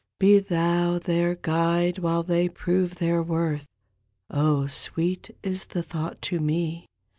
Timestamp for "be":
0.17-0.39